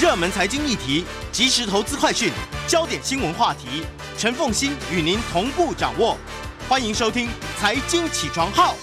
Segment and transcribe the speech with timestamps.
[0.00, 2.30] 热门财经议题、即时投资快讯、
[2.68, 3.82] 焦点新闻话题，
[4.16, 6.16] 陈凤欣与您同步掌握。
[6.68, 7.26] 欢迎收听
[7.58, 8.76] 《财经起床号》。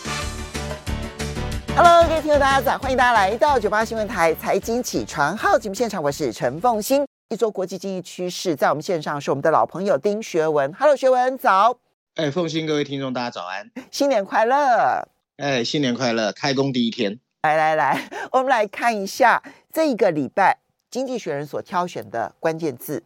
[1.73, 7.05] Hello，各位听众大家早，欢迎大家来到九八新闻台《财经起床号》节目现场，我是陈凤欣。
[7.29, 10.73] 一周国际经济趋势，在我们线上是我们的老朋友丁学文。
[10.77, 11.77] Hello，学文早。
[12.15, 15.07] 哎，凤欣，各位听众大家早安，新年快乐。
[15.37, 16.33] 哎，新年快乐！
[16.33, 19.41] 开工第一天，来来来，我们来看一下
[19.71, 20.51] 这个礼拜
[20.95, 23.03] 《经济学人》所挑选的关键字。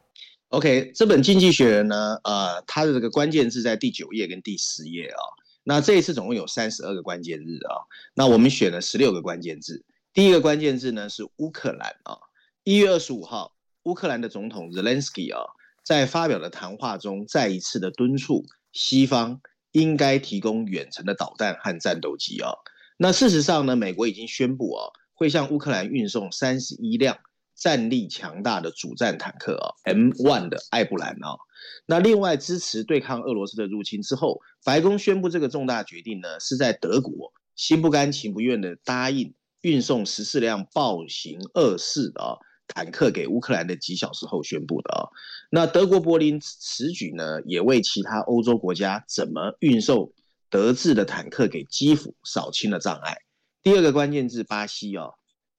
[0.50, 5.26] OK，这本《经济学人》呢，呃，它的这个关键字在第九页跟第十页啊、哦。
[5.64, 7.82] 那这一次总共有三十二个关键字啊、哦，
[8.14, 9.84] 那我们选了十六个关键字。
[10.14, 12.20] 第一个关键字呢是乌克兰啊。
[12.64, 15.42] 一月二十五号，乌克兰的总统 Zelensky 啊，
[15.84, 19.42] 在发表的谈话中再一次的敦促西方。
[19.72, 22.54] 应该提供远程的导弹和战斗机啊。
[22.98, 24.86] 那事实上呢，美国已经宣布啊，
[25.16, 27.18] 会向乌克兰运送三十一辆
[27.60, 31.38] 战力强大的主战坦克啊，M1 的艾布兰啊。
[31.86, 42.38] 那另外支持对抗俄罗斯的入侵之后，白宫宣布这个重大决定呢，是在德国心不甘情不愿的答应运送十四辆豹型二式的啊。
[42.72, 45.10] 坦克给乌克兰的几小时后宣布的啊，
[45.50, 50.14] 那德国柏林此举呢，也为其他欧洲国家怎么运送
[50.52, 53.18] 德制的坦克给基辅扫清了障碍。
[53.64, 55.08] 第二个关键字巴西啊，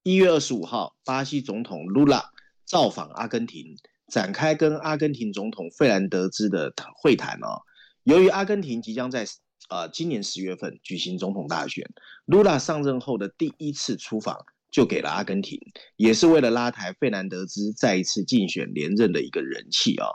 [0.02, 2.30] 一月二十五号，巴西总统卢拉
[2.64, 3.76] 造访阿根廷，
[4.12, 7.60] 展开跟阿根廷总统费兰德兹的会谈啊。
[8.04, 9.26] 由于阿根廷即将在
[9.68, 11.84] 呃今年十月份举行总统大选，
[12.24, 14.36] 卢拉上任后的第一次出访。
[14.70, 15.58] 就给了阿根廷，
[15.96, 20.06] 也是为了拉抬费兰德兹再一次竞选连任的一个人气啊。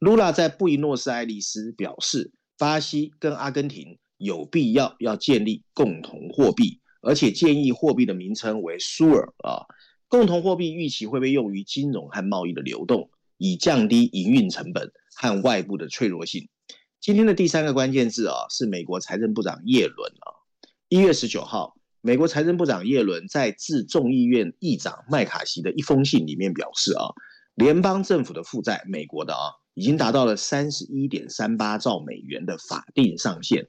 [0.00, 9.66] 卢拉在布宜诺斯艾利斯表示，巴西跟阿根廷有必要要建立共同货币，而且建议货币的名称为苏尔啊。
[10.08, 16.48] 共同货币预期会被用于金融和贸易的流动，以降低营运成本和外部的脆弱性。
[17.00, 20.36] 今天的第三个关键字啊，是美国财政部长耶伦啊，
[20.88, 21.76] 一月十九号。
[22.04, 27.14] 美国财政部长耶伦在致众议院议长麦卡锡的一封信里面表示啊，
[27.54, 29.40] 联邦政府的负债，美国的啊，
[29.74, 33.68] 已经达到了三十一点三八兆美元的法定上限。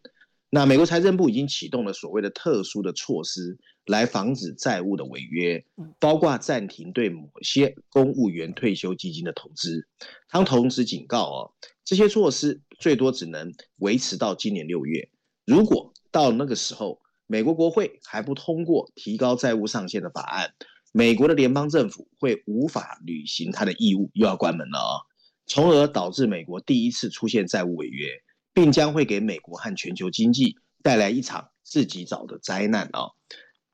[0.55, 5.65] 那美国财政部已经启动了所谓的特殊的措施，来防止债务的违约，
[5.97, 9.87] 包括暂停对某些公务员退休基金的投资。
[10.29, 11.51] 他同时警告哦，
[11.83, 15.09] 这些措施最多只能维持到今年六月，
[15.43, 17.01] 如果到那个时候。
[17.25, 20.53] 美国国会还不通过提高债务上限的法案，
[20.91, 24.93] 美国的联邦政府会无法履行他的义务，又要关门了啊，
[25.47, 28.21] 从而导致美国第一次出现债务违约，
[28.53, 33.11] 并将会给美国和全球经济带来一场自己找的灾难啊。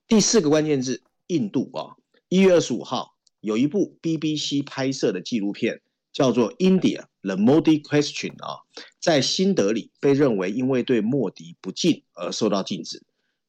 [0.07, 1.95] 第四个关键字，印度啊，
[2.29, 5.81] 一月二十五号有一部 BBC 拍摄的纪录片，
[6.11, 8.61] 叫做《India: The Modi Question》啊，
[8.99, 13.03] 在新德里被认为因为对莫迪不敬而受到禁止。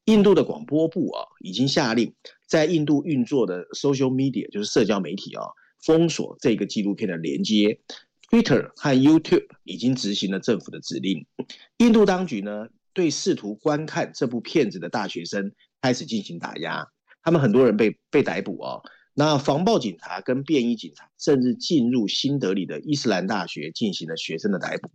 [0.05, 2.13] 印度的广播部啊，已经下令
[2.47, 5.43] 在印度运作的 social media，就是社交媒体啊，
[5.79, 7.79] 封锁这个纪录片的连接。
[8.31, 11.25] Twitter 和 YouTube 已经执行了政府的指令。
[11.79, 16.87] 印度当局呢，对试图观看这部片子的大学生开始进行打压，
[17.21, 18.81] 他们很多人被被逮捕哦。
[19.13, 24.89] 那防暴警察跟便衣警察甚至进入新德里的伊斯兰大学进行了学生的逮捕。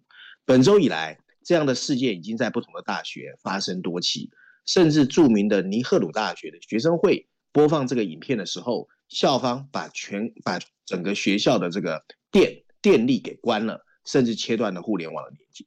[0.46, 4.30] 本周以来，这样的事件已经在不同的大学发生多起。
[4.64, 12.02] 甚至著名的尼赫鲁大学的学生会播放这个影片的时候，校方把全把整个学校的这个
[12.32, 15.64] 电电力给关了，甚至切断了互联网的连接。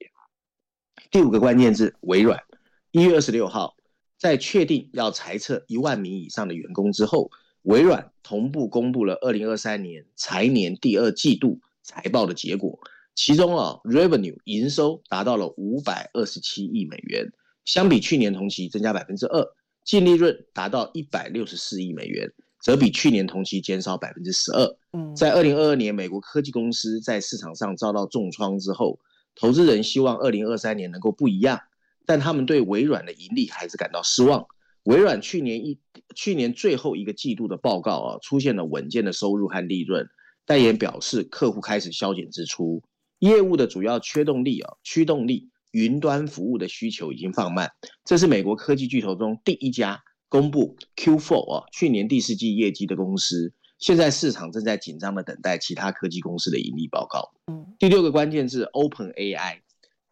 [1.12, 2.41] 第五个关键字：微软。
[2.91, 3.75] 一月二十六号，
[4.18, 7.29] 在确定要裁撤一万名以上的员工之后，
[7.63, 12.79] 微软同步公布了二零二三年财年第二季度财报的结果，
[13.16, 17.29] 其中啊，revenue 营收达到了五百二十七亿美元。
[17.66, 19.46] 相比去年同期增加百分之二，
[19.84, 22.31] 净利润达到一百六十四亿美元，
[22.62, 24.78] 则比去年同期减少百分之十二。
[24.94, 29.00] 嗯，在二零二二年，美国科技公司在市场上遭到重创之后，
[29.35, 31.59] 投资人希望二零二三年能够不一样，
[32.06, 34.46] 但他们对微软的盈利还是感到失望。
[34.84, 35.79] 微软去年一
[36.16, 40.08] 去年最后一个季度的报告啊，出现了稳健的收入和利润，
[40.46, 42.82] 但也表示客户开始削减支出，
[43.20, 45.50] 业务的主要驱动力啊，驱动力。
[45.72, 47.70] 云端服务的需求已经放慢，
[48.03, 53.53] 这是美国科技巨头中第一家公布 Q4 啊去年第四季业绩的公司。
[53.79, 57.31] 现在市场正在紧张的等待其他科技公司的盈利报告。
[57.47, 59.61] 嗯，第六个关键字 OpenAI，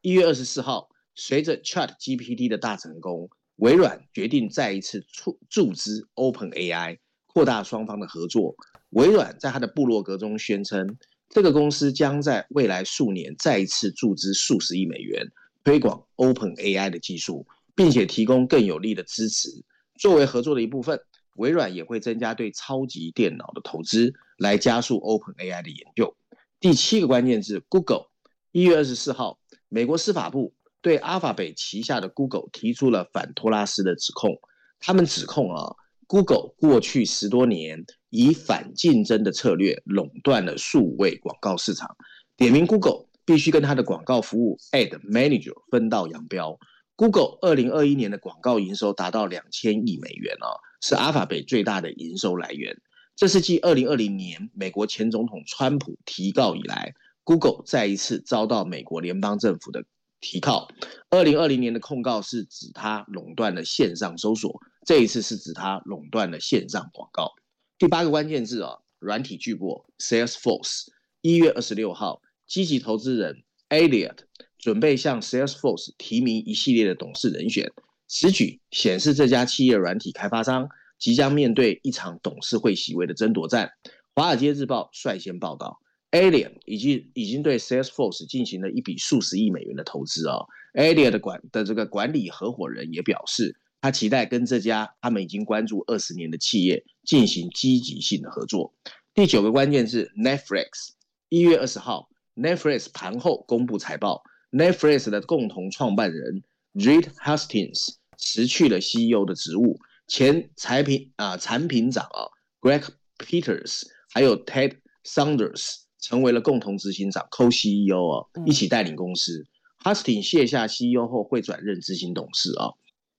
[0.01, 8.55] 一月二十四号，随着 ChatGPT 的大成功，微软决定再一次注注资 OpenAI，扩大双方的合作。
[8.91, 10.97] 微软在他的部落格中宣称，
[11.27, 15.27] 这个公司将在未来数年再一次注资数十亿美元，
[15.65, 19.49] 推广 OpenAI 的技术，并且提供更有力的支持。
[19.97, 20.99] 作为合作的一部分，
[21.35, 26.15] 微软也会增加对超级电脑的投资，来加速 OpenAI 的研究。
[26.59, 28.07] 第七个关键字：Google。
[28.51, 29.39] 一月二十四号，
[29.69, 34.39] 美国司法部对 Alphabet 旗下的 Google 提出了反托拉斯的指控。
[34.79, 35.75] 他们指控啊
[36.07, 41.95] ，Google 过去十多年以反竞争的策略垄断了数位广告市场，
[42.35, 46.57] 点名 Google 必须跟他的广告服务 Ad Manager 分道扬镳。
[46.97, 52.75] Google 二零二一年的广告营收达到两千亿美元哦，是 Alphabet 最大的营收来源。
[53.15, 56.95] 这是继二零二零年美国前总统川普提告以来。
[57.23, 59.83] Google 再一次遭到美国联邦政府的
[60.21, 60.67] 提告。
[61.11, 67.33] 二零二零年的控告是指它垄断了线上搜索，这一次是指它垄断了线上广告。
[67.77, 70.85] 第八个关键字哦，软体巨擘 Salesforce。
[71.21, 74.19] 一月二十六号，积极投资人 Elliot
[74.67, 77.71] 准备向 Salesforce 提名一系列的董事人选。
[78.05, 80.67] 此举显示这家企业软体开发商
[80.99, 83.71] 即将面对一场董事会席位的争夺战。
[84.13, 85.79] 华尔街日报率先报道。
[86.11, 90.45] ，Alien 已经已经对 Salesforce 进行了一笔数十亿美元的投资哦。
[90.73, 98.73] Alien 的管的这个管理合伙人也表示，他期待跟这家他们已经关注二十年的企业进行积极性的合作。
[99.13, 100.89] 第九个关键是 Netflix，
[101.29, 112.27] 一月二十号，Netflix 盘后公布财报，Netflix 的共同创办人 Reed Hastings 辞去了 CEO 的职务，前产品啊、呃、产品长啊
[112.61, 112.83] Greg
[113.17, 113.83] Peters
[114.13, 115.87] 还有 Ted Saunders。
[115.99, 119.45] 成为了共同执行长，Co-CEO 啊，一起带领公司。
[119.83, 122.69] Hastings 卸下 CEO 后会转任执行董事啊。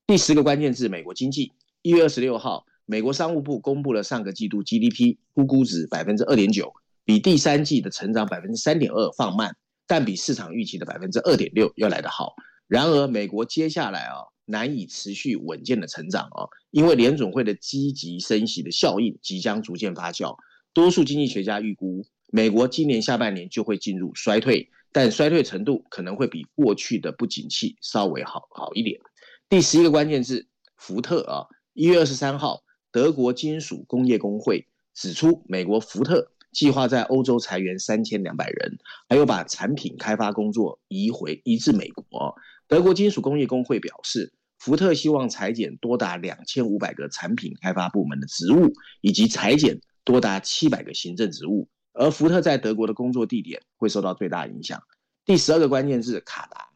[0.07, 1.53] 第十个关键字，美国经济。
[1.83, 6.73] 一月二十六号，美国商务部公布了上个季度 GDP 估估值百分之二点九，
[7.05, 9.57] 比第三季的成长百分之三点二放慢，
[9.89, 12.37] 但比市场预期的百分之二点六要来得好。
[12.69, 20.37] 然而，美国接下来啊难以持续稳健的成长啊，因为联准会的积极升息的效应即将逐渐发酵。
[20.73, 22.07] 多数经济学家预估。
[22.31, 29.01] 美国今年下半年就会进入衰退，但衰退程度可能会比过去的不景气稍微好好一点。
[29.49, 30.47] 第十一个关键字，
[30.77, 38.79] 福特啊，一月二十三号，德国金属工业工会指出，美国福特计划在欧洲裁员三千两百人，
[39.09, 42.35] 还有把产品开发工作移回移至美国。
[42.67, 51.69] 德国金属工业工会表示，福特希望裁减多达两千五百个产品开发部门的职务，以及裁减多达七百个行政职务。
[51.93, 54.83] 而福特在德国的工作地点会受到最大影响。
[55.25, 56.69] 第十二个关键字卡达，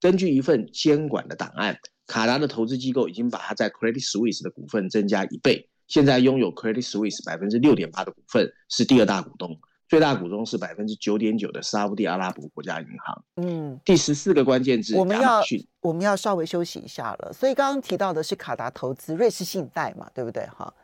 [0.00, 13.24] 根据一份监管的档案，卡达的投资机构已经把它在 Credit Suisse 的股份增加一倍，现在拥有 Credit Suisse 百分之六点八的股份，是第二大股东，最大股东是百分之九点九的沙乌地阿拉伯国家银行。
[13.36, 15.42] 嗯，第十四个关键字，我们要
[15.80, 17.32] 我们要稍微休息一下了。
[17.32, 20.44] 所以刚刚提到的是卡达投资瑞士信贷嘛，对不对？
[20.46, 20.74] 哈，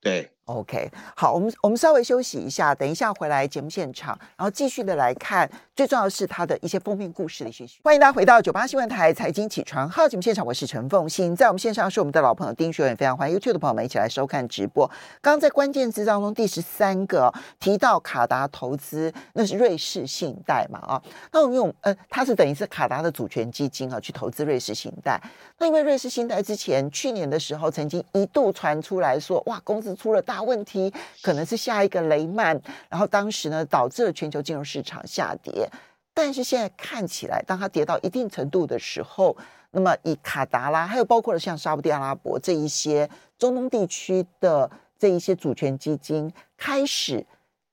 [0.00, 0.30] 对。
[0.50, 7.64] OK，好，我们我们稍微休息一下，等一下回来节目现场，然后继续的来看，最重要的是它的一些封面故事的一些。
[7.84, 14.86] 欢迎大家回到九八新闻台财经起床号节目现场，我是陈凤欣，在我们线上是我们的老朋友丁学远，非常欢迎 YouTube 的朋友们一起来收看直播。
[15.20, 21.02] 刚刚在关键字当中第十三个提到卡达投资，那是瑞士信贷嘛啊？
[21.32, 25.20] 那我们用呃，它是等于是卡达的主权基金啊，去投资瑞士信贷。
[25.58, 30.92] 那因为瑞士信贷之前去年的时候曾经一度传出来说，哇，公司出了大问题
[31.22, 35.68] 可能是下一个雷曼，然后当时呢导致了全球金融市场下跌，
[36.14, 39.36] 但是现在看起来，当它跌到一定程度的时候，
[39.70, 47.24] 那么以卡达拉，还有包括了像沙乌地阿拉伯这一些中东地区的这一些主权基金，开始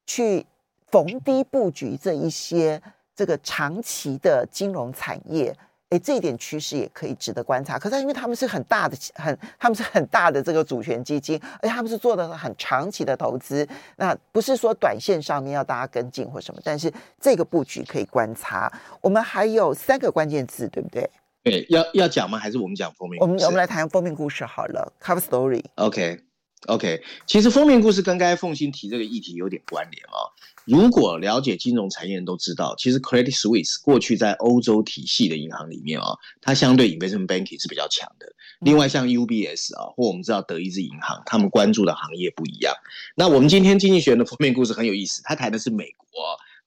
[0.05, 0.45] 去
[0.91, 2.81] 逢低布局这一些
[3.15, 5.55] 这个长期的金融产业。
[5.89, 7.79] 哎，这一点趋势也可以值得观察。
[7.79, 13.67] 可是，因为他们是很大的、很他们是很大的这个主权基金，而且他们是做的很长期的投资。
[13.96, 16.91] 那不是说短线上面要大家跟进或什么，但是
[17.22, 18.72] 这个布局可以观察。
[19.00, 21.10] 我们还有三个关键字，对不对？
[21.44, 22.38] 对，要要讲吗？
[22.38, 23.22] 还是我们讲封面？
[23.22, 25.63] 我们我们来谈封面故事好了，Cover Story。
[25.75, 26.20] OK
[26.67, 30.27] OK，其实封面故事跟刚才凤欣提这个议题有点关联哦。
[30.65, 38.27] 如果了解金融产业人都知道，其实 Credit Suisse 过去在欧洲体系的银行里面啊、哦，它相对 Investment Banking 是比较强的。
[38.59, 42.75] 另外，像 UBS 啊，或我们知道德意志银行，他们关注的行业不一样。
[43.15, 46.07] 那我们今天经济学人的封面故事很有意思，它谈的是美国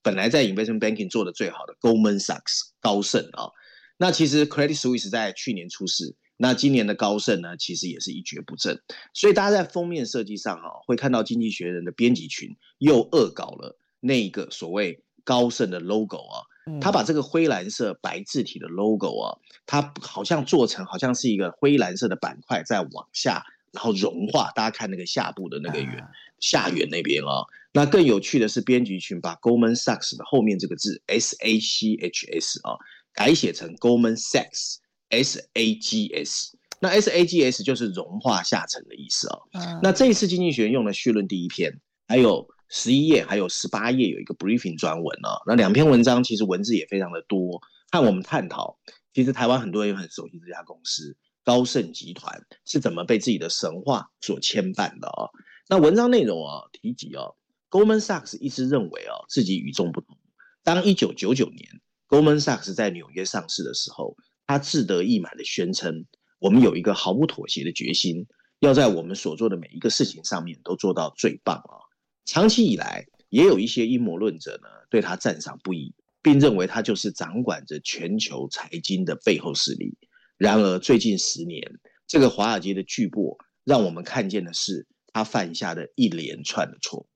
[0.01, 3.51] 本来在 Investment Banking 做的最好的 Goldman Sachs 高盛啊。
[3.97, 8.81] 那其实 Credit Suisse 在去年出事，那今年的高盛呢，其实也是一蹶不振。
[9.13, 16.41] 所以大家在封面设计上啊，会看到《经济学人》的编辑群又恶搞了那个所谓高盛的 logo 啊。
[16.79, 24.51] 他把这个灰蓝色白字体的 logo 啊，它好像做成好像是一个灰蓝色的板块在往下，然后融化。
[24.55, 26.07] 大家看那个下部的那个圆
[26.39, 27.45] 下缘那边啊。
[27.73, 32.77] 那更有趣的是，编辑群把 Goldman Sachs 的后面这个字 S A C H S 啊，
[33.13, 34.77] 改写成 Goldman Sachs
[35.11, 36.57] S A G S。
[36.79, 39.43] 那 S A G S 就是融化下沉的意思哦。
[39.83, 45.43] 那这一次经济学人用了序论第一篇，还有十一页，还有十八页有一个 briefing 专文哦。
[45.45, 48.79] 那两篇文章其实文字也非常的多，和我们探讨，
[49.13, 55.29] 其实台湾很多人也很熟悉这家公司高盛集团是怎么被自己的神话所牵绊的哦。
[55.69, 57.35] 那文章内容哦提及哦。
[57.69, 60.17] Goldman Sachs 一直认为哦，自己与众不同。
[60.63, 61.69] 当一九九九年
[62.09, 64.17] Goldman Sachs 在纽约上市的时候，
[64.51, 66.05] 他志得意满地宣称
[66.37, 68.27] ：“我们有一个毫不妥协的决心，
[68.59, 71.79] 要在我们所做的每一个事情上面都做到最棒啊！”
[72.27, 79.97] 长期以来，也有一些阴谋论者呢对他赞赏不已，并认为他就是掌管着全球财经的背后势力。
[80.37, 87.07] 然而，最近十年，这个华尔街的巨擘让我们看见的是他犯下的一连串的错误。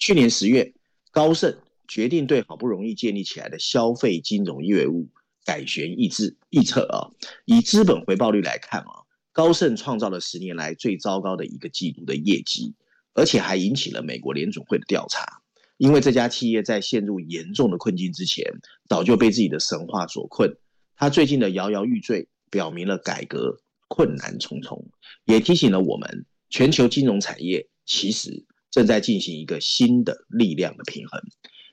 [0.00, 0.74] 去年十月，
[1.12, 5.08] 高盛决定对好不容易建立起来的消费金融业务
[5.44, 6.34] 改弦易辙。
[6.50, 7.10] 预测啊，
[7.44, 12.74] 以资本回报率来看啊，高盛创造了十年来最糟糕的一个季度的业绩，
[13.14, 15.40] 而且还引起了美国联准会的调查。
[15.76, 18.44] 因为这家企业在陷入严重的困境之前，
[18.88, 20.56] 早就被自己的神话所困。
[20.96, 24.90] 他最近的摇摇欲坠，表明了改革困难重重，
[25.24, 28.46] 也提醒了我们，全球金融产业其实。
[28.70, 31.20] 正在进行一个新的力量的平衡。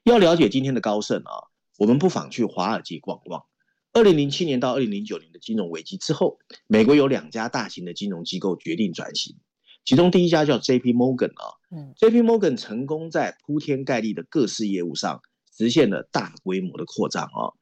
[0.04, 1.48] 要了解今天的高盛啊，
[1.78, 3.46] 我们不妨去华尔街逛逛。
[3.94, 9.36] 二零零七年到二零零九年的金融危机之后，美国有两家大型的金融机构决定转型，
[9.84, 10.94] 其中第一家叫 J.P.
[10.94, 12.22] Morgan 啊，嗯，J.P.
[12.22, 15.22] Morgan 成功在铺天盖地的各式业务上
[15.58, 17.54] 实现了大规模的扩张啊。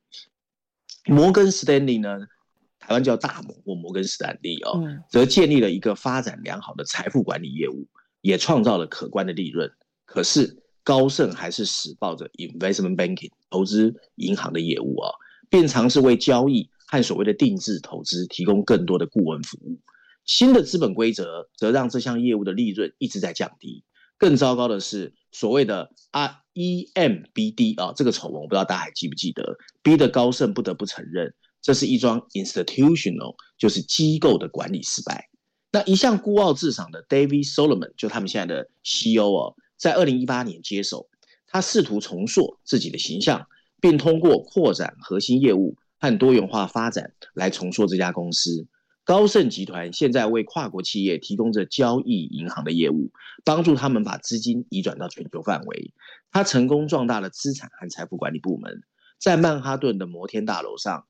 [1.05, 2.19] 摩根士丹利呢，
[2.79, 4.71] 台湾叫大摩或摩根士丹利啊，
[5.09, 7.87] 则建立了一个发展良好的财富管理业务。
[8.21, 9.71] 也创造了可观的利润，
[10.03, 15.11] 可是高盛还是死抱着 investment banking 投资银行的业务啊，
[15.49, 19.79] 并尝试为交易和所谓的定制投资提供更多的顾问服务。
[20.25, 23.83] 新的资本规则则让这项业务的利润一直在降低。
[24.17, 35.29] 更糟糕的是，所谓的 REMBD 啊这个丑闻，我不知道大家还记不记得，逼得高盛不得不承认，这是一桩 institutional 就是机构的管理失败。
[35.71, 41.07] 那一向孤傲自赏的 David Solomon，就他们现在的 CEO 哦，在二零一八年接手，
[41.45, 43.47] 他试图重塑自己的形象，
[43.81, 48.67] 并通过扩展核心业务和多元化发展来重塑这家公司。
[49.03, 53.11] 高盛集团现在为跨国企业提供着交易银行的业务，
[53.45, 55.93] 帮助他们把资金移转到全球范围。
[56.29, 58.83] 他成功壮大了资产和财富管理部门，
[59.17, 61.05] 在曼哈顿的摩天大楼上，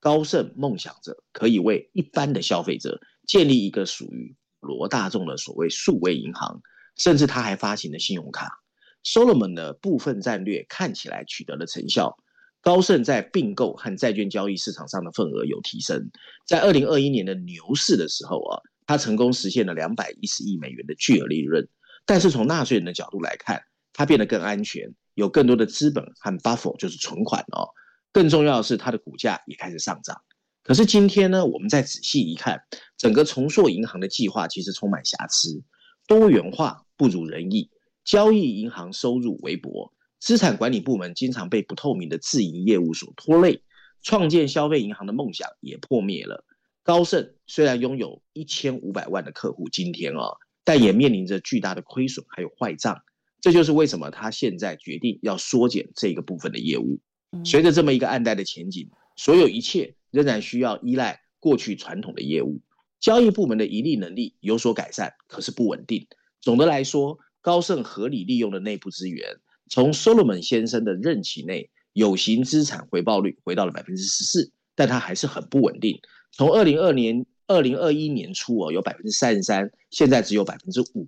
[0.00, 3.00] 高盛梦想着可以为一般的消费者。
[3.28, 6.62] 建立一个属于罗大众的所谓数位银行，
[6.96, 8.59] 甚至他还发行了信用卡。
[9.04, 12.16] Solomon 的部分战略看起来取得了成效，
[12.60, 16.10] 高盛在并购和债券交易市场上的份额有提升。
[16.46, 21.66] 在二零二一年的牛市的时候啊，他成功实现了两百一十亿美元的巨额利润。
[22.04, 27.68] 但是从纳税人的角度来看，他变得更安全，有更多的资本和 buffer 就是存款哦。
[28.12, 30.20] 更重要的是，它的股价也开始上涨。
[30.62, 32.60] 可是今天呢，我们再仔细一看，
[32.98, 35.62] 整个重塑银行的计划其实充满瑕疵，
[36.06, 37.70] 多元化不如人意，
[38.04, 43.62] 交易银行收入微薄，资产管理部门经常被不透明的自营业务所拖累，
[44.02, 46.44] 创建消费银行的梦想也破灭了。
[46.82, 50.32] 高盛虽然拥有一千五百万的客户，今天啊，
[50.64, 53.00] 但也面临着巨大的亏损还有坏账，
[53.40, 57.00] 这就是为什么他现在决定要缩减这个部分的业务。
[57.44, 59.94] 随着这么一个暗淡的前景，所有一切。
[60.12, 62.60] 仍然需要依赖过去传统的业务，
[62.98, 66.08] 交易部门的盈利能力有所改善，可是不稳定。
[66.40, 69.36] 总的来说，高盛合理利用的内部资源，
[69.68, 76.00] 从 Solomon 先生的任期内，有形资产回报率回到了百分之十四，但它还是很不稳定。
[76.32, 81.06] 从二零二年、二零二一年初哦，有百分之三十三，现在只有百分之五。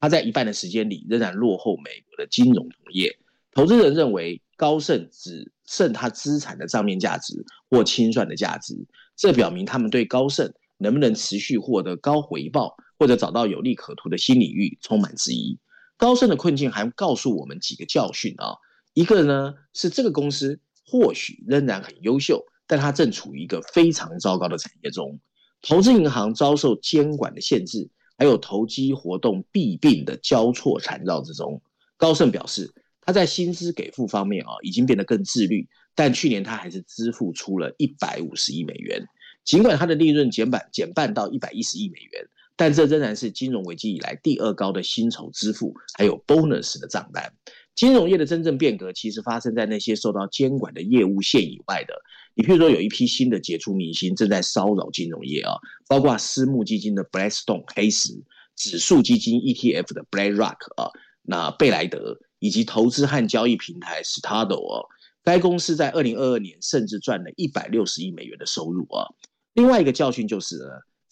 [0.00, 3.18] 它在一半的时间里仍然落后美国的金融同业。
[3.52, 4.40] 投资人认为。
[4.56, 8.86] 高盛只剩他资产的账面价值或清算的价值，
[9.16, 10.48] 这表明他们对高盛
[10.78, 15.58] 能不能持续获得高回报或者找到有利可图的新领域充满质疑。
[15.96, 18.56] 高盛的困境还告诉我们几个教训啊，
[18.94, 25.18] 一个呢是这个公司或许仍然很优秀，但它正处于一个非常糟糕的产业中。
[25.62, 31.62] 投资银行遭受监管的限制，还有投机活动弊病的交错缠绕之中，
[31.96, 32.70] 高盛表示，
[33.00, 39.02] 他在薪资给付方面啊，已经变得更自律，但去年他还是支付出了一百五十亿美元，
[39.42, 47.32] 尽管他的利润减半减半到一百一十亿美元，但这仍然是金融危机以来第二高的薪酬支付，还有 bonus 的账单。
[47.74, 51.94] 金融业的真正变革，其实发生在那些受到监管的业务线以外的。
[52.36, 55.54] 你譬如说，有一批新的杰出明星正在骚扰金融业啊，
[55.88, 58.10] 包括私募基金的 Blackstone 黑石、
[58.54, 60.90] 指数基金 ETF 的 BlackRock 啊，
[61.22, 64.86] 那贝莱德以及投资和交易平台 Stado 啊，
[65.24, 69.06] 该公司在二零二二年甚至赚了一百六十亿美元的收入啊。
[69.54, 70.60] 另外一个教训就是，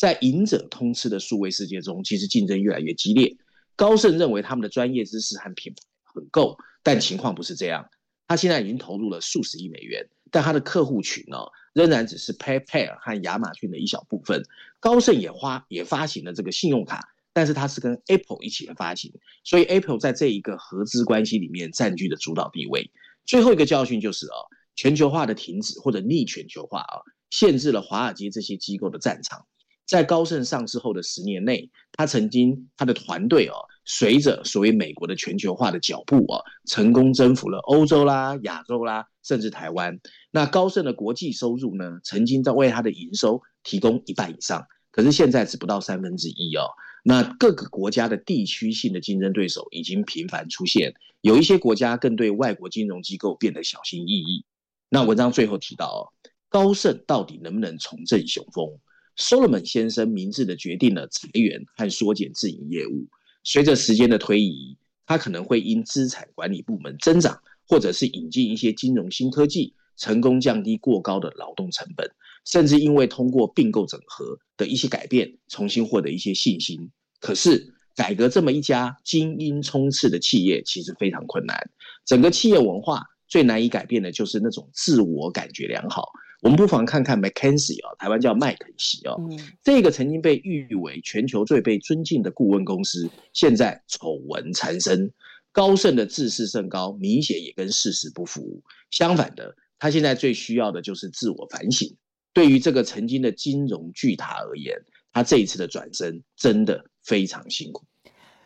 [0.02, 3.36] 在赢者通吃的数位世界中，其实竞争越来越激烈。
[3.76, 5.82] 高盛认为他们的专业知识和品牌。
[6.02, 7.88] 很够，但情况不是这样。
[8.26, 11.38] 他现在已经投入了数十亿美元，但他的客户群呢，
[11.72, 14.42] 仍然只是 PayPal 和亚马逊的一小部分。
[14.80, 19.12] 高盛也花也发行了这个信用卡，但是他是跟 Apple 一起的发行，
[19.44, 22.90] 所以 Apple 在这一个合资关系里面占据了主导地位。
[23.24, 29.46] 最后一个教训就是哦，全球化的停止或者逆全球化啊，限制了华尔街这些机构的战场。
[29.92, 33.52] 在高盛上市后的十年内，他曾经他的团队哦，
[33.84, 40.00] 随着所谓美国的全球化的脚步啊，成功征服了欧洲啦、亚洲啦，甚至台湾。
[40.30, 46.70] 那高盛的国际收入呢，曾经在为他的营收提供一半以上，可是现在只不到三分之一哦。
[47.04, 54.46] 那各个国家的地区性的竞争对手已经频繁出现，有一些国家更对外国金融机构变得小心翼翼。
[54.88, 56.00] 那文章最后提到哦，
[56.48, 58.78] 高盛到底能不能重振雄风
[59.16, 63.06] ？Solomon 先生明智的决定了裁员和缩减自营业务。
[63.44, 64.76] 随着时间的推移，
[65.06, 72.08] 他可能会因资产管理部门增长，或者是引进一些金融新科技，成功降低过高的劳动成本，
[72.44, 76.90] 甚至因为通过并购整合的一些改变，重新获得一些信心。
[77.20, 81.70] 可是，改革这么一家精英冲刺的企业，其实非常困难。
[82.06, 86.10] 整个企业文化最难以改变的就是那种自我感觉良好。
[86.42, 89.16] 我们不妨看看 McKinsey 啊，台湾叫麦肯锡哦，
[89.62, 95.12] 这个曾经被誉为全球最被尊敬的顾问公司，现在丑闻缠身，
[95.52, 98.60] 高盛的自视甚高，明显也跟事实不符。
[98.90, 101.96] 相反的，他现在最需要的就是自我反省。
[102.32, 104.76] 对于这个曾经的金融巨塔而言，
[105.12, 107.84] 他这一次的转身真的非常辛苦。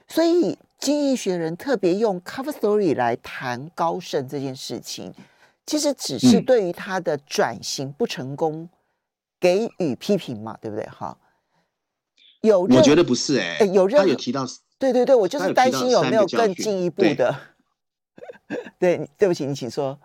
[0.07, 5.15] 所以，《经济学人》特别用 cover story 来谈高盛这件事情。
[5.67, 8.71] 其实只是对于他的转型不成功
[9.41, 10.87] 给予批评嘛，嗯、对不对？
[10.87, 11.19] 哈，
[12.43, 14.47] 有我觉得不是哎、欸，有任何他有提到，
[14.79, 17.35] 对对对，我就是担心有没有更进一步的。
[18.79, 19.99] 对，对不起，你请说。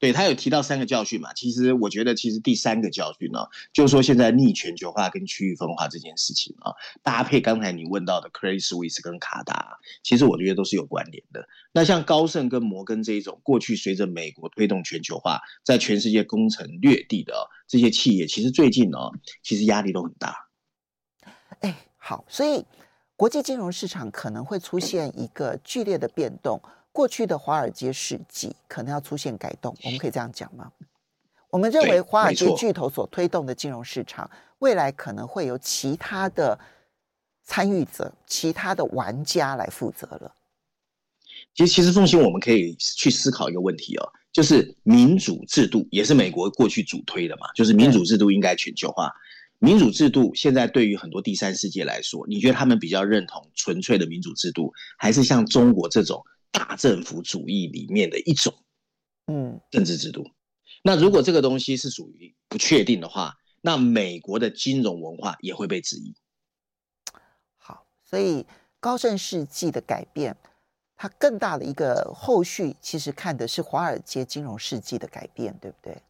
[0.00, 11.46] 对，他有提到三个教训嘛，其实我觉得其实第三个教训呢、就是说现在逆全球化跟区域分化这件事情啊，搭配刚才你问到的 Credit Suisse 跟卡达，其实我觉得都是有关联的。
[11.70, 17.34] 那像高盛跟摩根这一种，过去随着美国推动全球化，在全世界攻城略地的
[17.68, 18.96] 这些企业，其实最近呢，
[19.42, 20.48] 其实压力都很大。
[21.60, 22.64] 哎，好，所以
[23.16, 26.58] 国际金融市场可能会出现一个剧烈的变动。
[26.92, 30.72] 过去的华尔街世纪可能要出现改动，我们可以这样讲吗？
[31.50, 36.58] 我们认为华尔街巨头所推动的金融市场，未来可能会由其他的
[37.44, 40.34] 参与者、其他的玩家来负责了。
[41.54, 49.12] 其实，其实凤馨，我们可以去思考一个问题哦，就是民主制度也是美国过去主推的嘛，就是民主制度应该全球化。
[49.58, 56.24] 民主制度现在对于很多第三世界来说，你觉得他们比较认同纯粹的民主制度，还是像中国这种？
[56.50, 58.54] 大政府主义里面的一种，
[59.26, 60.22] 嗯，政治制度。
[60.22, 60.34] 嗯、
[60.82, 66.14] 那如果这个东西是属于不确定的话，那美国的金融文化也会被质疑。
[67.56, 68.46] 好，所以
[68.78, 70.36] 高盛世纪的改变，
[70.96, 76.02] 它更大的一个后续，其实看的是华尔街金融世纪的改变，对不对？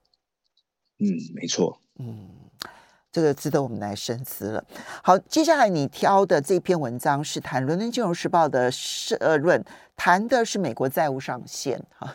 [0.98, 1.80] 嗯，没错。
[1.98, 2.28] 嗯。
[3.12, 4.64] 这个值得我们来深思了。
[5.02, 9.64] 好，接下来你挑的这篇文章是谈《伦敦金融时报》的社论，
[9.96, 11.82] 谈的是美国债务上限。
[11.98, 12.14] 哈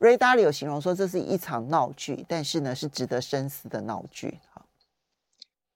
[0.00, 4.38] ，Ray Dalio 形容说这是一场闹剧，但是呢是值得深思的闹剧。
[4.52, 4.62] 哈，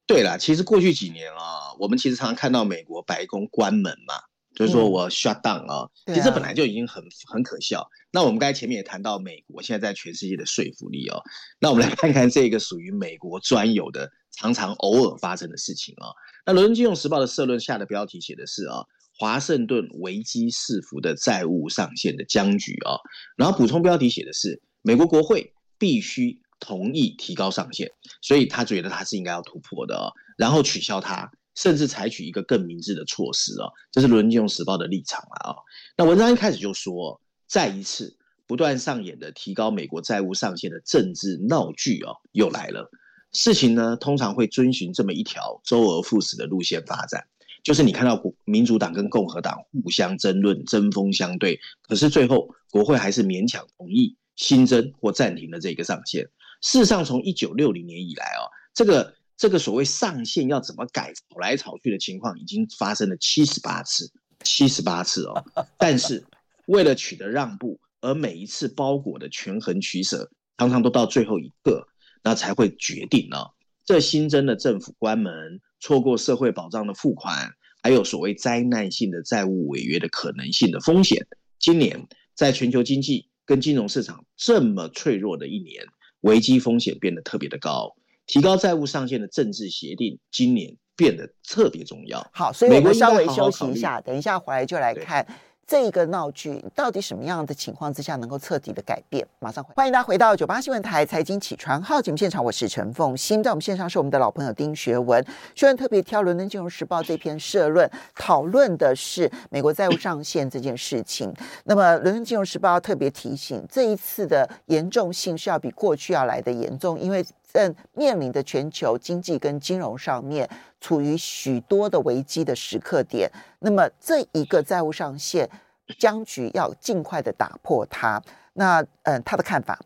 [0.06, 4.25] 对了，其实过去几年啊，我们其实常常看到美国白宫关门嘛。
[4.56, 7.86] 就是说我 shut down 啊，其实本来就已经很很可笑。
[8.10, 11.22] 那我们刚才前面也谈到美国现在在全世界的说服力哦，
[11.60, 16.08] 那我们来看看这个属于美国专有的、常常偶尔发生的事情啊。
[16.46, 18.86] 那《伦敦金融时报》的社论下的标题写的是啊，
[19.18, 22.96] 华盛顿危机四伏的债务上限的僵局啊，
[23.36, 27.90] 然后补充标题写的是美国国会必须同意提高上限，
[28.22, 35.56] 所以他觉得他是应该要突破的哦，然后取消它，甚至采取一个更明智的措施哦，这是《伦敦金融时报》的立场了啊。
[35.96, 38.16] 那文章一开始就说，再一次
[38.46, 42.88] 不断上演的提高美国债务上限的政治闹剧哦，又来了。
[43.32, 47.26] 事情呢，通常会遵循这么一条周而复始的路线发展，
[47.62, 56.22] 就是你看到民主党跟共和党互相争论、针锋相对，可是最后国会还是勉强同意新增或暂停了这个上限。
[56.62, 64.10] 事实上，从一九六零年以来哦，这个这个所谓上限要怎么改，吵来吵去的情况已经发生了七十八次，
[64.42, 65.44] 七十八次哦。
[65.78, 66.24] 但是
[66.66, 71.86] 为了取得让步，而每一次包裹的权衡取舍，常常都到最后一刻，
[72.22, 73.50] 那才会决定呢、哦。
[73.84, 81.26] 这新增的政府关门、错过社会保障的付款，还有所谓灾难性的债务违约的可能性的风险，
[81.58, 85.84] 今年在全球经济跟金融市场这么脆弱的一年。
[86.22, 87.94] 危机风险变得特别的高，
[88.26, 92.28] 提高债务上限的政治协定今年变得特别重要。
[92.32, 95.26] 好，所以我们稍微休息一下，等一下回来就来看。
[95.66, 99.26] 这一个闹剧到底什么样的情况之下能够彻底的改变？
[99.40, 105.24] 马上回，欢迎大家回到九八新闻台财经起床号节目现场，我是陈凤欣，在我们线上是我们的老朋友丁学文。
[105.56, 111.34] 学文特别挑《伦敦金融时报》这篇社论，讨论的是美国债务上限这件事情。
[111.64, 120.48] 那么，《伦敦金融时报》特别提醒，这一次的严重性是要比过去要来的严重，因为正面临的全球经济跟金融上面
[120.86, 123.28] 处于许多的危机的时刻点。
[123.58, 125.50] 那么，这一个债务上限
[125.98, 128.22] 僵局要尽快的打破它。
[128.52, 129.84] 那，嗯，他的看法？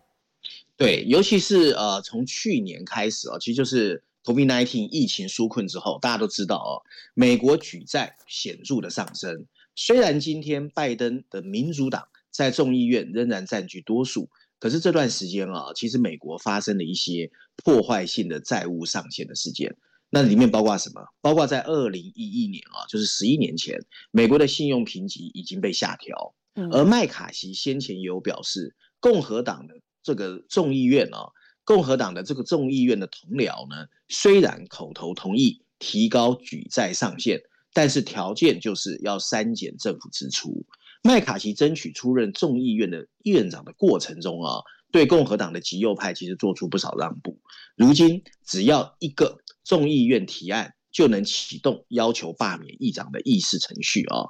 [0.76, 6.84] 对，尤其是呃，从去年开始啊，其实就是 COVID-19 疫情纾困之后，大家都知道哦，
[7.14, 9.46] 美国举债显著的上升。
[9.74, 14.28] 虽然今天拜登的民主党在众议院仍然占据多数。
[14.58, 17.30] 可是这段时间啊，其实美国发生了一些
[17.64, 19.74] 破坏性的债务上限的事件。
[20.10, 21.00] 那里面包括什么？
[21.20, 23.78] 包括在二零一一年啊，就是十一年前，
[24.10, 26.34] 美国的信用评级已经被下调。
[26.72, 31.30] 而麦卡锡先前也有表示，共和党的这个众议院啊，
[31.64, 37.40] 共和党的这个众议院的同僚呢，虽然口头同意提高举债上限，
[37.72, 40.66] 但是条件就是要删减政府支出。
[41.02, 44.60] 麦卡锡争取出任众议院的院长的过程中啊，
[44.92, 47.38] 对共和党的极右派其实做出不少让步。
[47.76, 54.26] 如今只要一个众议院提案，就能启动要求罢免议长的议事程序啊。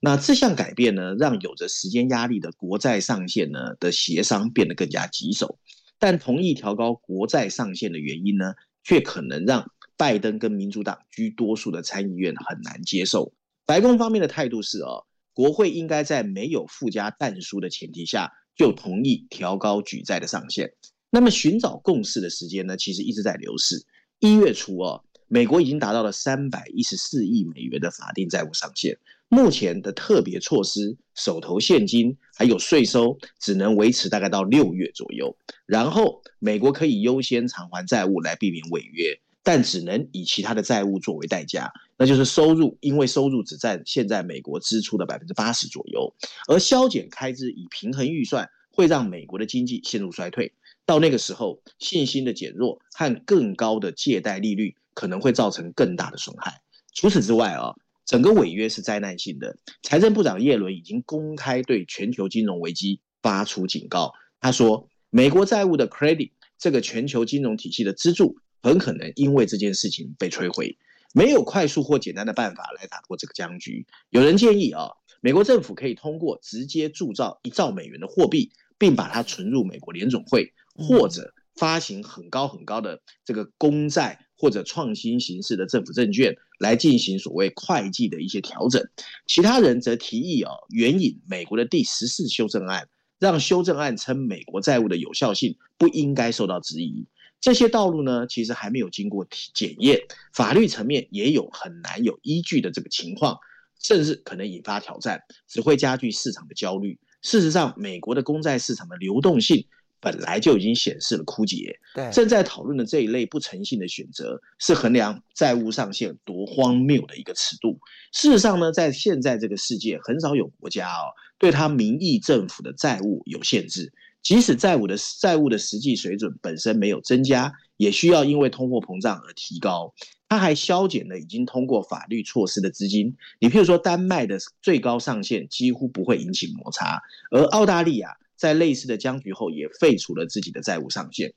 [0.00, 5.58] 那这项改变呢，让有着时间压力的国债上限呢的协商变得更加棘手。
[5.98, 13.32] 但同意调高国债上限的原因呢，却可能让拜登跟民主党居多数的参议院很难接受。
[13.66, 15.02] 白宫方面的态度是啊。
[15.36, 20.72] 国会应该在没有附加但书的前提下就同意调高举债的上限。
[21.10, 23.84] 那么寻找共识的时间呢，其实一直在流逝。
[24.18, 28.98] 一月初哦，美国已经达到了三百一十四亿美元的法定债务上限。
[29.28, 35.36] 目前的特别措施、手头现金还有税收，只能维持大概到六月左右。
[35.66, 39.18] 然后美国可以优先偿还债务来避免违约。
[39.46, 46.14] 但只能以其他的债务作为代价，那就是收入，因为收入只占现在美国支出的百分之八十左右，
[46.48, 50.52] 而削减开支以平衡预算，会让美国的经济陷入衰退。
[50.86, 56.60] 到那个时候，信心的减弱和更高的借贷利率可能会造成更大的损害。
[56.92, 59.56] 除此之外啊，整个违约是灾难性的。
[59.82, 68.36] 财政部长耶伦已经公开对全球金融危机发出警告，他说，美国债务的 credit 这个全球金融体系的支柱。
[68.62, 70.78] 很可能因为这件事情被摧毁，
[71.16, 73.86] 没有快速或简单的办法来打破这个僵局。
[74.10, 88.82] 有人建议啊，美国政府可以通过直接铸造一兆美元的货币，并把它存入美国联总会，或者发行很高很高的这个公债或者创新形式的政府证券，来进行所谓会计的一些调整。
[89.24, 92.88] 其他人则提议啊，援引美国的第十四修正案，
[93.20, 97.06] 让修正案称美国债务的有效性不应该受到质疑。
[97.44, 100.00] 这些道路呢，其实还没有经过检验，
[100.32, 103.36] 法律层面也有很难有依据的这个情况，
[103.82, 106.98] 甚至可能引发挑战，只会加剧市场的焦虑。
[107.20, 109.66] 事实上，美国的公债市场的流动性
[110.00, 111.78] 本来就已经显示了枯竭。
[111.94, 117.78] 对，正在讨论的这一类不诚信的选择，是衡量债务上限多荒谬的一个尺度。
[118.14, 123.92] 事实上呢，在现在这个世界，很少有国家哦，对他名义政府的债务有限制。
[124.24, 129.94] 即使债务的债务的实际水准本身没有增加，也需要因为通货膨胀而提高。
[130.30, 133.14] 它还削减了已经通过法律措施的资金。
[133.38, 141.34] 你譬如说，丹麦的最高上限几乎不会引起摩擦，而澳大利亚在类似的僵局后也废除了自己的债务上限。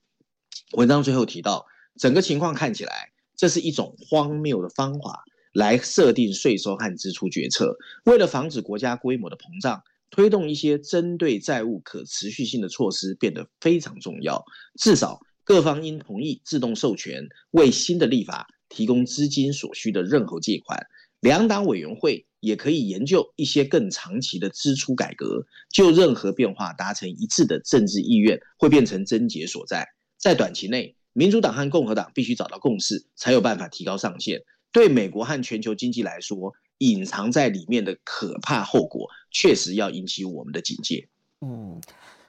[0.71, 1.65] 文章最后提到，
[1.99, 14.43] 整个情况看起来，这是一种荒谬的方法来设定税收和支出决策，为了防止国家规模的膨胀，推动一些针对债务可持续性的措施变得非常重要。
[14.79, 20.85] 至少各方应同意自动授权为新的立法提供资金所需的任何借款。
[21.19, 29.87] 两党委员会也可以研究一些更长期的支出改革，就任何变化达成一致的政治意愿会变成症结所在。
[30.17, 34.41] 在短期内，民主党和共和党必须找到共识，才有办法提高上限。
[34.71, 41.07] 对美国和全球经济来说，隐藏在里面的可怕后果，确实要引起我们的警戒。
[41.41, 41.79] 嗯，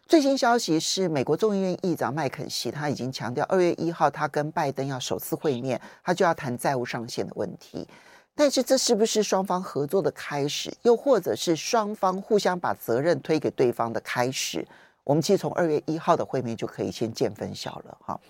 [0.06, 7.86] 最新消息是，美国众议院议长麦肯锡他已经强调，二月一号他跟拜登要首次会面，他就要谈债务上限的问题。
[8.34, 14.66] 但是，这是不是双方合作的开始，又或者是双方互相把责任推给对方的开始？
[15.04, 17.98] 我们其实从二月一号的会面就可以先见分晓了。
[18.00, 18.20] 哈，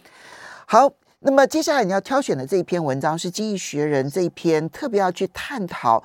[0.66, 0.92] 好。
[1.20, 6.04] 那么接下来你要挑选的这一篇文章是《经济学人》这一篇，特别要去探讨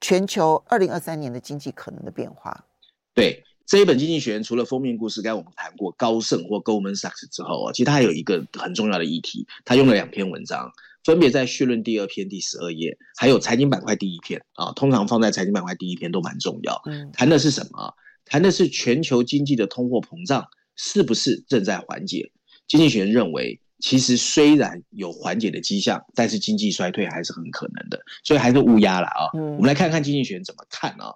[0.00, 2.64] 全球二零二三年的经济可能的变化。
[3.12, 10.72] 对，这一本《经济学人》，除了封面故事，刚才我们谈过高盛或 Goldman Sachs 之后啊，其实它还有一个很重要的议题，它用了两篇文章，
[11.04, 14.72] 分别在序论第二篇第十二页，还有财经板块第一篇啊。
[14.72, 16.80] 通常放在财经板块第一篇都蛮重要。
[16.86, 17.92] 嗯，谈的是什么？
[18.24, 22.32] 谈的是全球经济的通货膨胀是不是正在缓解？
[22.66, 23.60] 经济学人认为。
[23.78, 29.30] 其实虽然有缓解的迹象，但是经济衰退还是很可能的，所以还是乌鸦了啊。
[29.34, 31.14] 嗯、我们来看看经济学人怎么看啊？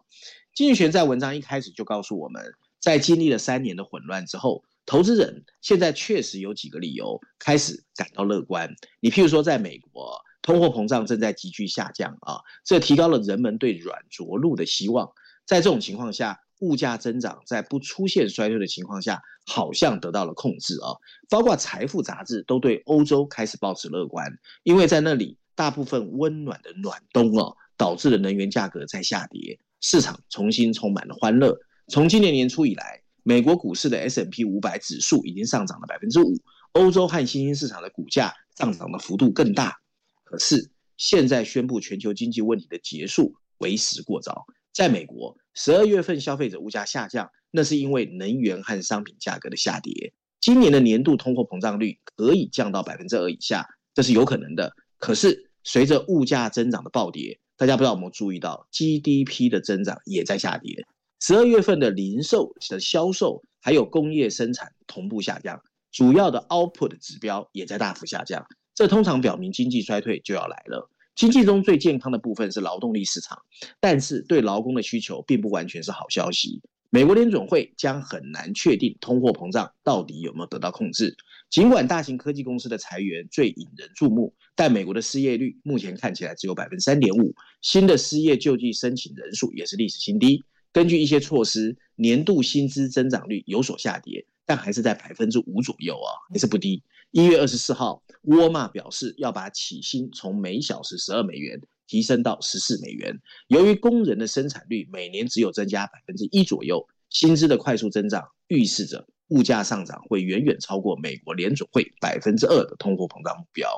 [0.55, 2.43] 经济学在文章一开始就告诉我们，
[2.81, 8.75] 在经历了三年的混乱之后，投资人现在确实有几个理由开始感到乐观。
[9.01, 15.13] 你譬如说，在美国，通货膨胀正在急剧下降啊，这提高了人们对软着陆的希望。
[15.47, 20.97] 在这种情况下，物价增长在不出现衰退的情况下，好像得到了控制啊！
[21.29, 24.27] 包括财富杂志都对欧洲开始抱持乐观，
[24.63, 31.59] 因为在那里大部分温暖的暖冬啊，导致了能源价格在下跌，市场重新充满了欢乐。
[31.89, 36.35] 从今年年初以来，美国股市的 S M P 五百指数已经上涨了百分之五，
[36.73, 39.79] 欧洲和新兴市场的股价上涨的幅度更大。
[40.25, 44.47] 可是现在宣布全球经济问题的结束为时过早。
[44.73, 50.13] 在美国，十二月份消费者物价下降，那是因为能源和商品价格的下跌。
[50.41, 54.73] 今年的年度通货膨胀率可以降到百分之二以下，这是有可能的。
[54.99, 60.85] 可是随着物价增长的暴跌，大家不知道有没有注意到，GDP 的增长也在下跌。
[61.21, 68.47] 十二月份的零售的销售还有工业生产同步下降，主要的 output 指标也在大幅下降。
[68.75, 70.90] 这通常表明经济衰退就要来了。
[71.15, 73.39] 经济中最健康的部分是劳动力市场，
[73.81, 76.63] 但是对劳工的需求并不完全是好消息。
[76.93, 81.17] 美国联准会将很难确定通货膨胀到底有没有得到控制。
[81.49, 90.43] 尽管大型科技公司的裁员最引人注目，但美国的失业率目前看起来只有百分之三点五，新的失业救济申请人数也是历史新低。
[90.73, 96.83] 根据一些措施，年度薪资增长率有所下跌，但还是在百分之五左右啊，还是不低。
[97.13, 103.19] 一月二十四号，沃尔玛表示要把起薪从每小时十二美元提升到十四美元。
[103.49, 113.69] 由于工人的生产率每年只有增加百分之一左右，薪资的快速增长预示着物价上涨会远远超过美国联准会百分之二的通货膨胀目标。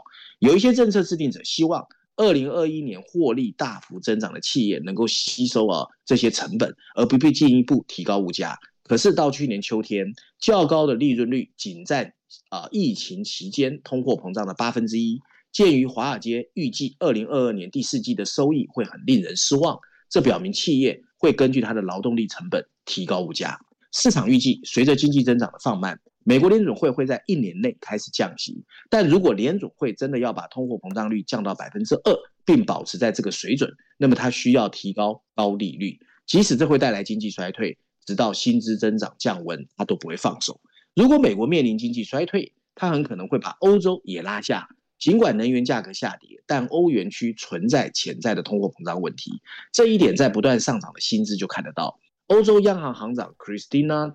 [0.41, 8.59] 有一些政策制定者希望，二零二一年获利大幅增长的企业能够吸收啊这些成本，而不必进一步提高物价。
[8.83, 12.13] 可是到去年秋天，较高的利润率仅占。
[12.49, 15.21] 啊，疫情期间通货膨胀的八分之一。
[15.53, 23.59] 鉴于华尔街预计二零二二年第四季的收益会很令人失望，这表明企业会根据它的劳动力成本提高物价。
[23.93, 28.65] 市场预计，随着经济增长的放慢，美国联准会会在一年内开始降息。
[28.89, 32.17] 但如果联准会真的要把通货膨胀率降到百分之二，
[32.47, 40.59] 并保持在这个水准，那么它需要提高高利率，即使这会带来经济衰退，直到薪资增长降温，它都不会放手。
[40.95, 44.69] 如果美国面临经济衰退，它很可能会把欧洲也拉下。
[44.99, 49.33] 尽管能源价格下跌，但欧元区存在潜在的通货膨胀问题。
[49.73, 51.99] 这一点在不断上涨的薪资就看得到。
[52.29, 54.15] 欧洲央行行长 Christina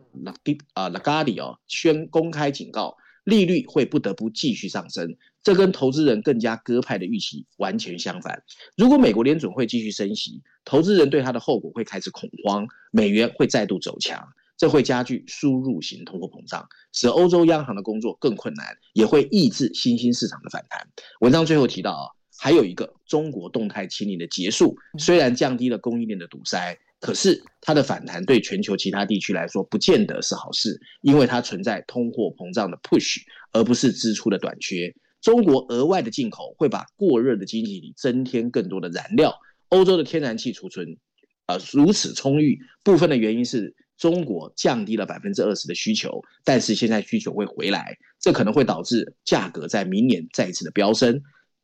[0.76, 5.18] Lagarde 宣公开警告，利率会不得不继续上升。
[5.44, 8.44] 这跟投资人更加鸽派的预期完全相反。
[8.78, 14.30] 如果美国联准会继续升息，投资人对它的后果会开始恐慌，美元会再度走强。
[14.58, 20.88] 这会加剧输入型通货膨胀，使欧洲央行的工作更困难，也会抑制新兴市场的反弹。
[21.22, 22.06] 文章最后提到啊，
[22.38, 33.18] 还有一个中国动态清零的结束，虽然降低了供应链的堵塞，可是它的反弹对全球其他地区来说不见得是好事，因为它存在通货膨胀的 push，
[33.54, 34.92] 而不是支出的短缺。
[35.22, 39.36] 中国额外的进口会把过热的经济里增添更多的燃料。
[39.70, 40.98] 欧洲的天然气储存
[41.46, 51.22] 啊、呃、如此充裕，部分的原因是中国降低了百分之二十的需求，但是现在需求会回来，这可能会导致价格在明年再一次的飙升。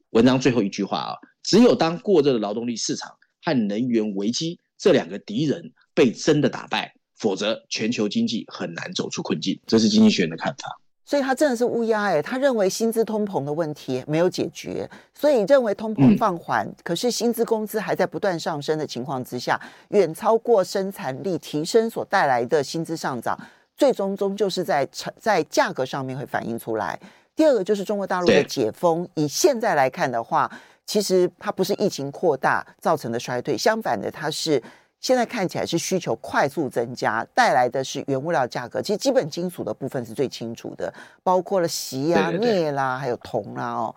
[0.09, 3.11] 文章最后一句话啊，只有当过热的劳动力市场
[3.43, 9.59] 和能源危机这两个敌人被真的打败，否则全球经济很难走出困境。
[9.65, 10.82] 这是经济学人的看法。
[11.13, 23.37] 所以他真的是乌鸦哎，他认为薪资通膨的问题没有解决，所以认为通膨放缓，嗯、可是薪资工资还在不断上升的情况之下，远超过生产力提升所带来的薪资上涨，
[23.77, 26.99] 最终终究是在成在价格上面会反映出来。
[27.35, 30.49] 第二个就是中国大陆的解封，以现在来看的话，
[30.87, 34.59] 其实它不是疫情扩大造成的衰退，相反的，它是。
[35.03, 38.81] 现在看起来是需求快速增加，带来的是原物料价格。
[38.81, 43.93] 其实基本金属的部分是最清楚的，包括了锡啊、镍啦，还有铜啦哦。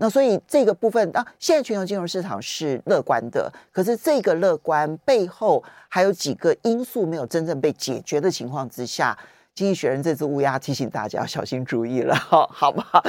[0.00, 9.16] 那所以这个部分，啊，现在全球金融市场是乐观的，可是这个乐观背后还有几个因素没有真正被解决的情况之下，
[9.54, 13.00] 经济学人这只乌鸦提醒大家要小心注意了，好，好不好？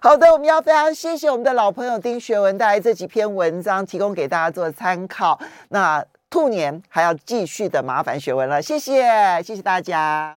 [0.00, 5.36] 好的，我们要非常谢谢我们的老朋友丁学文带来这几篇文章，提供给大家做参考。
[5.70, 6.04] 那。
[6.32, 10.30] 兔年还要继续的麻烦学文了，谢谢，谢谢大家。